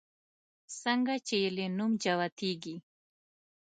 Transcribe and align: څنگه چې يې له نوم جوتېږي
څنگه 0.79 1.15
چې 1.27 1.35
يې 1.43 1.49
له 1.57 1.65
نوم 1.77 1.91
جوتېږي 2.03 2.75